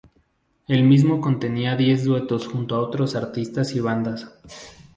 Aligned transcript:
El 0.67 0.83
mismo 0.83 1.21
contenía 1.21 1.75
diez 1.75 2.05
duetos 2.05 2.47
junto 2.47 2.73
a 2.75 2.79
otros 2.79 3.13
artistas 3.15 3.75
y 3.75 3.81
bandas. 3.81 4.31